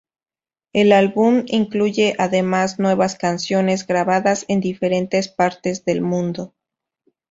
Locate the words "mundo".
6.01-6.55